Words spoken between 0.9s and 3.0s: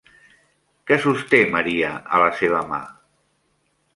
Què sosté Maria a la seva mà?